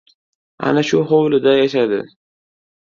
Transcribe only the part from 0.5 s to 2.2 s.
Ana shu hovlida yashadi.